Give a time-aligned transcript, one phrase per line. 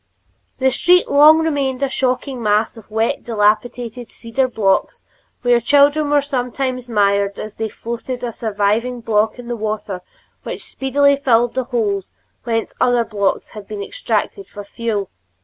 [0.57, 5.03] The street long remained a shocking mass of wet, dilapidated cedar blocks,
[5.43, 10.01] where children were sometimes mired as they floated a surviving block in the water
[10.41, 12.11] which speedily filled the holes
[12.45, 15.11] whence other blocks had been extracted for fuel.